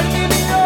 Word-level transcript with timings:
Perdido 0.00 0.59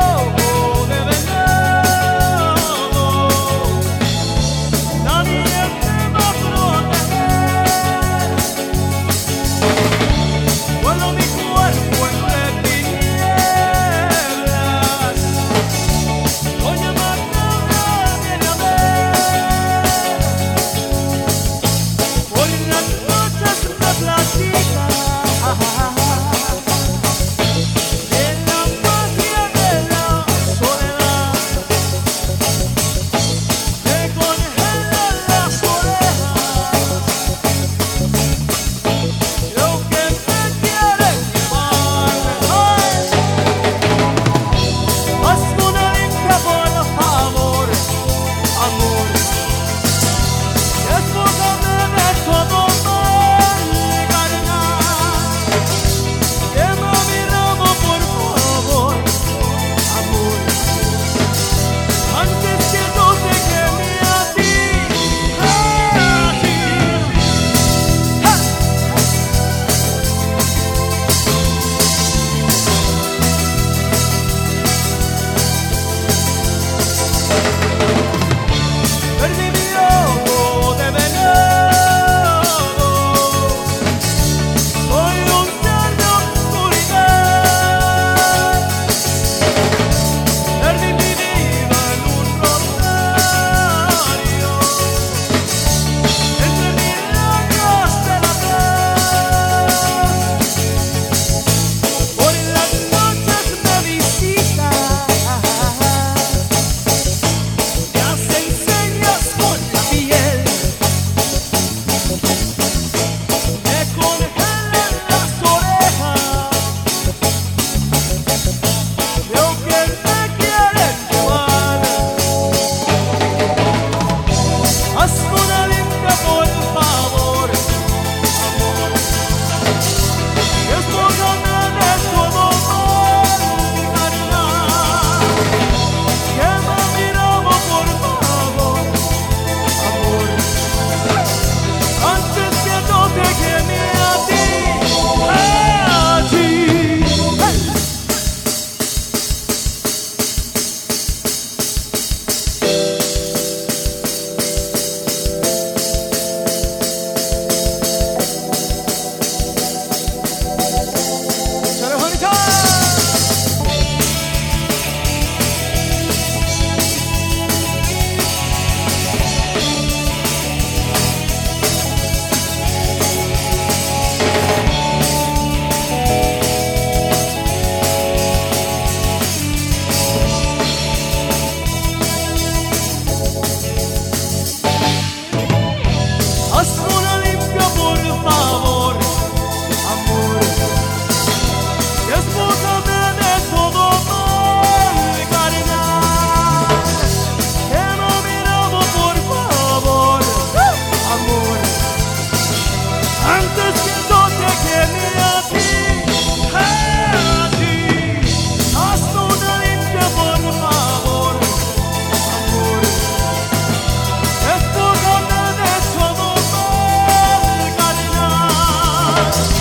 love. 219.30 219.53